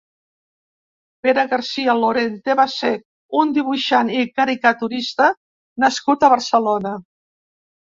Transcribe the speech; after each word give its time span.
Pere 1.25 1.43
García 1.51 1.95
Lorente 1.99 2.55
va 2.61 2.65
ser 2.77 2.91
un 3.43 3.53
dibuixant 3.59 4.11
i 4.15 4.25
caricaturista 4.41 5.31
nascut 5.87 6.29
a 6.31 6.35
Barcelona. 6.37 6.99